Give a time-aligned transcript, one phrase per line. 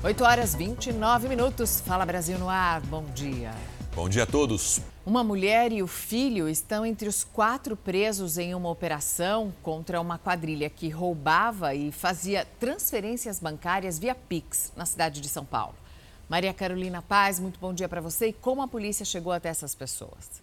[0.00, 1.80] 8 horas 29 minutos.
[1.80, 2.80] Fala Brasil no ar.
[2.82, 3.52] Bom dia.
[3.96, 4.80] Bom dia a todos.
[5.04, 10.16] Uma mulher e o filho estão entre os quatro presos em uma operação contra uma
[10.16, 15.74] quadrilha que roubava e fazia transferências bancárias via Pix na cidade de São Paulo.
[16.28, 18.28] Maria Carolina Paz, muito bom dia para você.
[18.28, 20.40] E como a polícia chegou até essas pessoas?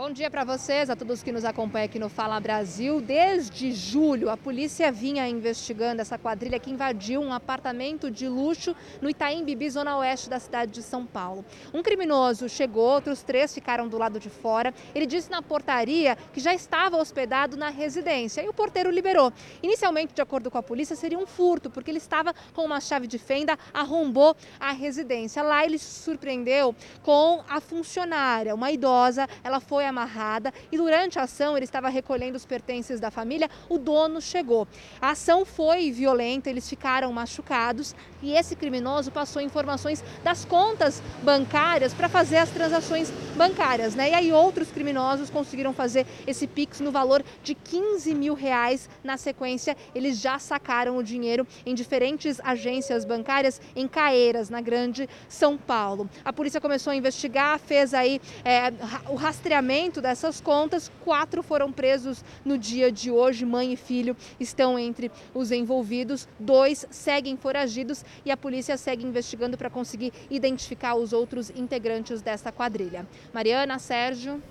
[0.00, 3.02] Bom dia para vocês, a todos que nos acompanham aqui no Fala Brasil.
[3.02, 9.10] Desde julho, a polícia vinha investigando essa quadrilha que invadiu um apartamento de luxo no
[9.10, 11.44] Itaim Bibi, zona oeste da cidade de São Paulo.
[11.74, 14.72] Um criminoso chegou, outros três ficaram do lado de fora.
[14.94, 19.30] Ele disse na portaria que já estava hospedado na residência e o porteiro liberou.
[19.62, 23.06] Inicialmente, de acordo com a polícia, seria um furto, porque ele estava com uma chave
[23.06, 25.42] de fenda, arrombou a residência.
[25.42, 29.28] Lá ele se surpreendeu com a funcionária, uma idosa.
[29.44, 33.78] Ela foi amarrada e durante a ação ele estava recolhendo os pertences da família, o
[33.78, 34.66] dono chegou.
[35.00, 41.94] A ação foi violenta, eles ficaram machucados e esse criminoso passou informações das contas bancárias
[41.94, 44.10] para fazer as transações bancárias, né?
[44.10, 48.88] E aí outros criminosos conseguiram fazer esse Pix no valor de 15 mil reais.
[49.02, 55.08] Na sequência, eles já sacaram o dinheiro em diferentes agências bancárias em Caeiras, na Grande
[55.28, 56.08] São Paulo.
[56.24, 58.72] A polícia começou a investigar, fez aí é,
[59.08, 60.90] o rastreamento pagamento dessas contas.
[61.04, 63.44] Quatro foram presos no dia de hoje.
[63.44, 66.26] Mãe e filho estão entre os envolvidos.
[66.40, 72.50] Dois seguem foragidos e a polícia segue investigando para conseguir identificar os outros integrantes dessa
[72.50, 73.06] quadrilha.
[73.32, 74.42] Mariana, Sérgio.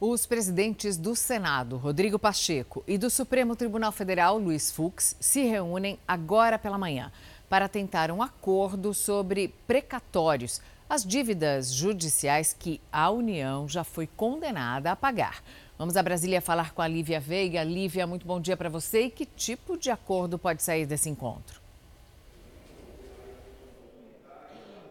[0.00, 5.98] Os presidentes do Senado, Rodrigo Pacheco, e do Supremo Tribunal Federal, Luiz Fux, se reúnem
[6.08, 7.12] agora pela manhã
[7.50, 14.90] para tentar um acordo sobre precatórios as dívidas judiciais que a União já foi condenada
[14.90, 15.42] a pagar.
[15.76, 17.62] Vamos a Brasília falar com a Lívia Veiga.
[17.62, 19.02] Lívia, muito bom dia para você.
[19.02, 21.57] E que tipo de acordo pode sair desse encontro?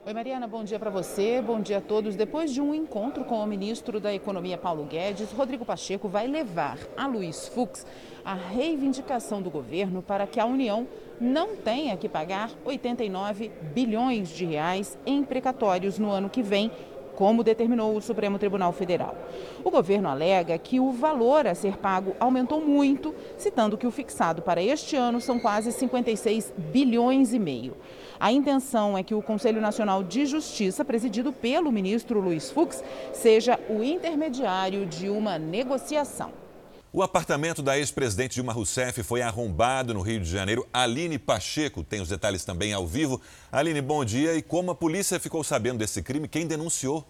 [0.08, 2.16] Oi, Mariana, bom dia para você, bom dia a todos.
[2.16, 6.80] Depois de um encontro com o ministro da Economia, Paulo Guedes, Rodrigo Pacheco vai levar
[6.96, 7.86] a Luiz Fux
[8.24, 10.88] a reivindicação do governo para que a União
[11.20, 16.72] não tenha que pagar 89 bilhões de reais em precatórios no ano que vem
[17.18, 19.16] como determinou o Supremo Tribunal Federal.
[19.64, 24.44] O governo alega que o valor a ser pago aumentou muito, citando que o fixado
[24.44, 27.76] para este ano são quase 56 bilhões e meio.
[28.20, 33.60] A intenção é que o Conselho Nacional de Justiça, presidido pelo ministro Luiz Fux, seja
[33.68, 36.47] o intermediário de uma negociação.
[36.94, 40.66] O apartamento da ex-presidente Dilma Rousseff foi arrombado no Rio de Janeiro.
[40.72, 43.22] Aline Pacheco tem os detalhes também ao vivo.
[43.52, 44.36] Aline, bom dia.
[44.36, 46.30] E como a polícia ficou sabendo desse crime?
[46.30, 47.06] Quem denunciou?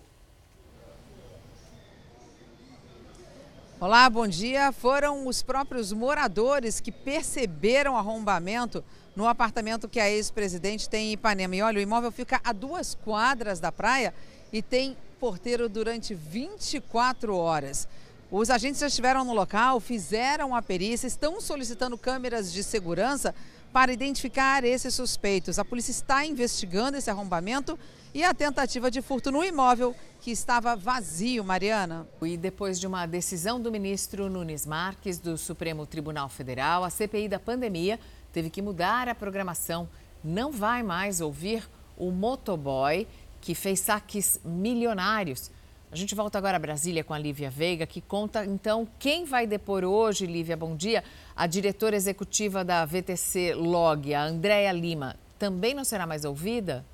[3.80, 4.72] Olá, bom dia.
[4.72, 8.84] Foram os próprios moradores que perceberam o arrombamento
[9.16, 11.56] no apartamento que a ex-presidente tem em Ipanema.
[11.56, 14.12] E olha, o imóvel fica a duas quadras da praia
[14.52, 17.88] e tem porteiro durante 24 horas.
[18.30, 23.34] Os agentes já estiveram no local, fizeram a perícia, estão solicitando câmeras de segurança
[23.72, 25.58] para identificar esses suspeitos.
[25.58, 27.80] A polícia está investigando esse arrombamento
[28.14, 32.06] e a tentativa de furto no imóvel que estava vazio, Mariana.
[32.22, 37.30] E depois de uma decisão do ministro Nunes Marques do Supremo Tribunal Federal, a CPI
[37.30, 37.98] da pandemia
[38.34, 39.88] teve que mudar a programação.
[40.22, 41.66] Não vai mais ouvir
[41.96, 43.08] o motoboy
[43.40, 45.50] que fez saques milionários
[45.90, 49.48] a gente volta agora a Brasília com a Lívia Veiga, que conta então quem vai
[49.48, 51.02] depor hoje, Lívia, bom dia.
[51.34, 56.86] A diretora executiva da VTC Log, a Andréa Lima, também não será mais ouvida?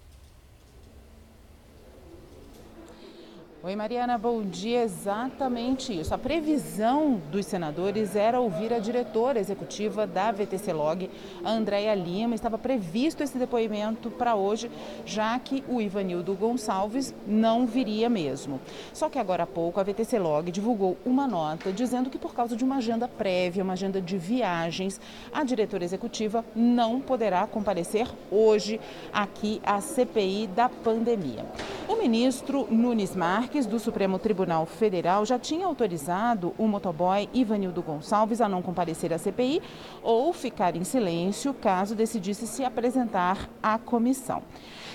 [3.66, 4.84] Oi, Mariana, bom dia.
[4.84, 6.14] Exatamente isso.
[6.14, 11.10] A previsão dos senadores era ouvir a diretora executiva da VTC Log,
[11.46, 12.36] Andréia Lima.
[12.36, 14.70] Estava previsto esse depoimento para hoje,
[15.06, 18.60] já que o Ivanildo Gonçalves não viria mesmo.
[18.92, 22.58] Só que agora há pouco a VTC Log divulgou uma nota dizendo que por causa
[22.58, 25.00] de uma agenda prévia, uma agenda de viagens,
[25.32, 28.78] a diretora executiva não poderá comparecer hoje
[29.14, 31.46] aqui à CPI da pandemia.
[31.88, 37.84] O ministro Nunes Marques Marques, do Supremo Tribunal Federal, já tinha autorizado o motoboy Ivanildo
[37.84, 39.62] Gonçalves a não comparecer à CPI
[40.02, 44.42] ou ficar em silêncio caso decidisse se apresentar à comissão.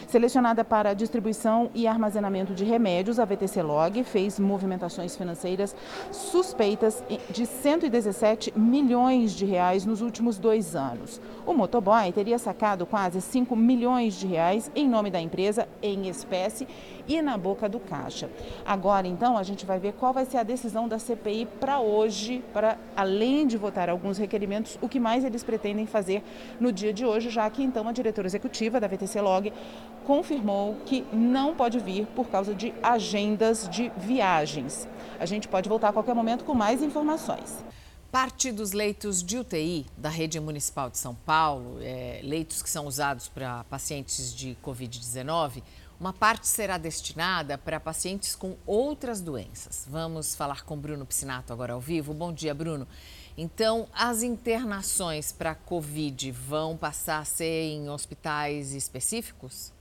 [0.08, 5.76] Selecionada para distribuição e armazenamento de remédios, a VTC Log fez movimentações financeiras
[6.10, 11.20] suspeitas de 117 milhões de reais nos últimos dois anos.
[11.44, 16.66] O motoboy teria sacado quase 5 milhões de reais em nome da empresa em espécie
[17.06, 18.30] e na boca do caixa.
[18.64, 22.42] Agora, então, a gente vai ver qual vai ser a decisão da CPI para hoje,
[22.54, 26.22] para além de votar alguns requerimentos, o que mais eles pretendem fazer
[26.58, 29.52] no dia de hoje, já que então a diretora executiva da VTC Log
[30.08, 34.88] confirmou que não pode vir por causa de agendas de viagens.
[35.20, 37.62] A gente pode voltar a qualquer momento com mais informações.
[38.10, 42.86] Parte dos leitos de UTI da rede municipal de São Paulo, é, leitos que são
[42.86, 45.62] usados para pacientes de Covid-19,
[46.00, 49.86] uma parte será destinada para pacientes com outras doenças.
[49.90, 52.14] Vamos falar com Bruno Piscinato agora ao vivo.
[52.14, 52.88] Bom dia, Bruno.
[53.36, 59.76] Então, as internações para Covid vão passar a ser em hospitais específicos?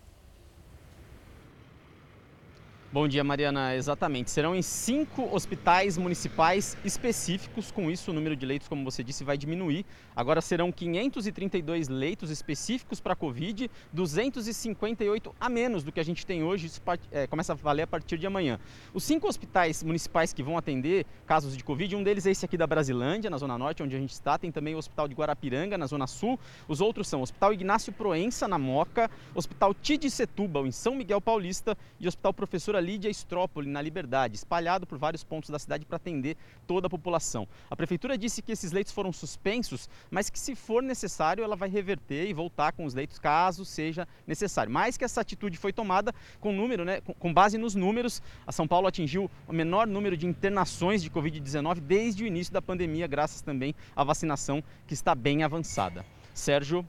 [2.90, 3.76] Bom dia, Mariana.
[3.76, 4.32] Exatamente.
[4.32, 7.70] Serão em cinco hospitais municipais específicos.
[7.70, 9.86] Com isso, o número de leitos, como você disse, vai diminuir.
[10.16, 16.26] Agora serão 532 leitos específicos para a Covid, 258 a menos do que a gente
[16.26, 16.68] tem hoje.
[16.68, 16.82] Isso
[17.12, 18.58] é, começa a valer a partir de amanhã.
[18.94, 22.56] Os cinco hospitais municipais que vão atender casos de Covid, um deles é esse aqui
[22.56, 24.38] da Brasilândia, na Zona Norte, onde a gente está.
[24.38, 26.40] Tem também o Hospital de Guarapiranga, na Zona Sul.
[26.70, 31.78] Os outros são Hospital Ignácio Proença, na Moca, Hospital Tide Setúbal, em São Miguel Paulista,
[32.00, 35.98] e Hospital Professor Prefeitura Lídia Estrópoli, na Liberdade, espalhado por vários pontos da cidade para
[35.98, 37.48] atender toda a população.
[37.70, 41.70] A Prefeitura disse que esses leitos foram suspensos, mas que se for necessário ela vai
[41.70, 44.72] reverter e voltar com os leitos caso seja necessário.
[44.72, 48.22] Mas que essa atitude foi tomada com número, né, com base nos números.
[48.46, 52.62] A São Paulo atingiu o menor número de internações de Covid-19 desde o início da
[52.62, 56.06] pandemia, graças também à vacinação que está bem avançada.
[56.34, 56.86] Sérgio.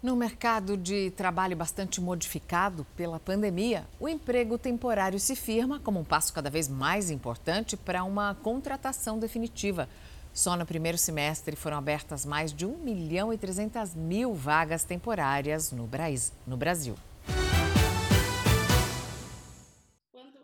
[0.00, 6.04] No mercado de trabalho bastante modificado pela pandemia, o emprego temporário se firma como um
[6.04, 9.88] passo cada vez mais importante para uma contratação definitiva.
[10.32, 15.72] Só no primeiro semestre foram abertas mais de 1 milhão e 300 mil vagas temporárias
[15.72, 16.94] no Brasil.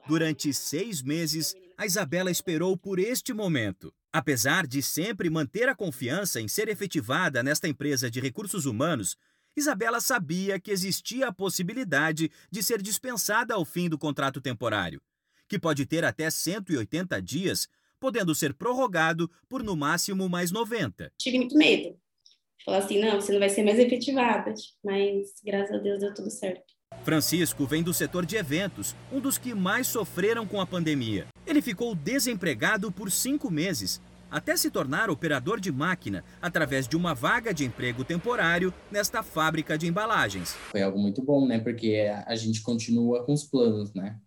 [0.09, 3.95] Durante seis meses, a Isabela esperou por este momento.
[4.13, 9.17] Apesar de sempre manter a confiança em ser efetivada nesta empresa de recursos humanos,
[9.57, 15.01] Isabela sabia que existia a possibilidade de ser dispensada ao fim do contrato temporário,
[15.49, 17.69] que pode ter até 180 dias,
[18.01, 21.13] podendo ser prorrogado por no máximo mais 90.
[21.17, 21.97] Tive muito medo.
[22.65, 26.31] Falar assim, não, você não vai ser mais efetivada, mas graças a Deus deu tudo
[26.31, 26.75] certo.
[27.05, 31.27] Francisco vem do setor de eventos, um dos que mais sofreram com a pandemia.
[31.47, 34.01] Ele ficou desempregado por cinco meses
[34.35, 39.79] até se tornar operador de máquina através de uma vaga de emprego temporário nesta fábrica
[39.79, 40.57] de embalagens.
[40.73, 41.61] Foi algo muito bom, né?
[41.61, 44.19] Porque a gente continua com os planos, né?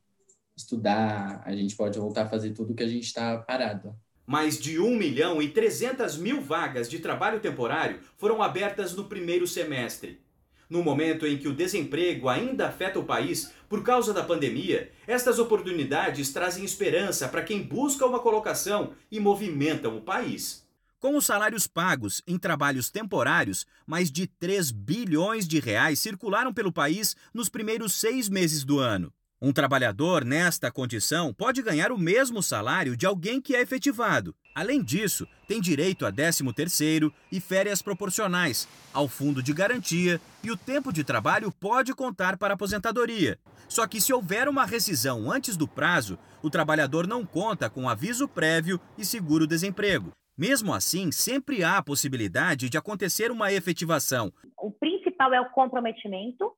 [0.55, 3.93] Estudar, a gente pode voltar a fazer tudo que a gente está parado.
[4.25, 9.45] Mais de 1 milhão e 300 mil vagas de trabalho temporário foram abertas no primeiro
[9.45, 10.21] semestre.
[10.69, 15.39] No momento em que o desemprego ainda afeta o país por causa da pandemia, estas
[15.39, 20.67] oportunidades trazem esperança para quem busca uma colocação e movimentam o país.
[20.99, 26.73] Com os salários pagos em trabalhos temporários, mais de 3 bilhões de reais circularam pelo
[26.73, 29.13] país nos primeiros seis meses do ano.
[29.39, 34.35] Um trabalhador nesta condição pode ganhar o mesmo salário de alguém que é efetivado.
[34.55, 40.57] Além disso, tem direito a 13º e férias proporcionais, ao fundo de garantia e o
[40.57, 43.37] tempo de trabalho pode contar para aposentadoria.
[43.69, 48.27] Só que se houver uma rescisão antes do prazo, o trabalhador não conta com aviso
[48.27, 50.11] prévio e seguro-desemprego.
[50.35, 54.33] Mesmo assim, sempre há a possibilidade de acontecer uma efetivação.
[54.57, 56.53] O principal é o comprometimento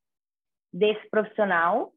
[0.72, 1.94] desse profissional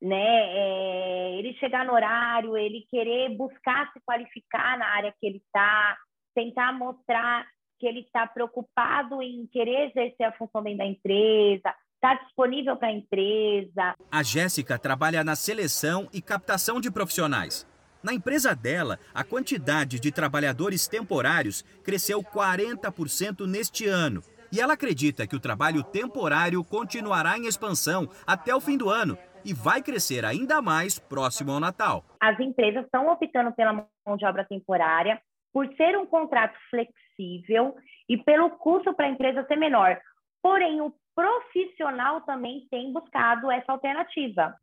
[0.00, 0.16] né?
[0.18, 5.96] É, ele chegar no horário, ele querer buscar se qualificar na área que ele está,
[6.34, 7.46] tentar mostrar
[7.78, 12.88] que ele está preocupado em querer exercer a função dentro da empresa, está disponível para
[12.88, 13.94] a empresa.
[14.10, 17.66] A Jéssica trabalha na seleção e captação de profissionais.
[18.02, 24.22] Na empresa dela, a quantidade de trabalhadores temporários cresceu 40% neste ano.
[24.52, 29.18] E ela acredita que o trabalho temporário continuará em expansão até o fim do ano
[29.46, 32.04] e vai crescer ainda mais próximo ao Natal.
[32.20, 35.20] As empresas estão optando pela mão de obra temporária
[35.52, 37.76] por ser um contrato flexível
[38.08, 39.96] e pelo custo para a empresa ser menor.
[40.42, 44.54] Porém, o profissional também tem buscado essa alternativa.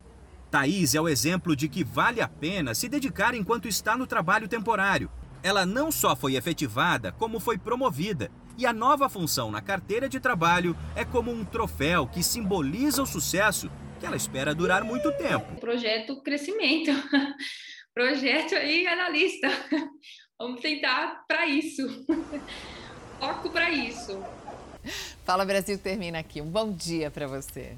[0.50, 4.46] Thaís é o exemplo de que vale a pena se dedicar enquanto está no trabalho
[4.46, 5.10] temporário.
[5.42, 8.30] Ela não só foi efetivada, como foi promovida.
[8.56, 13.06] E a nova função na carteira de trabalho é como um troféu que simboliza o
[13.06, 13.68] sucesso
[14.04, 15.58] que ela espera durar muito tempo.
[15.58, 16.90] Projeto crescimento,
[17.94, 19.48] projeto aí analista.
[20.38, 21.82] Vamos tentar para isso.
[23.18, 24.22] Foco para isso.
[25.24, 26.42] Fala Brasil termina aqui.
[26.42, 27.72] Um bom dia para você.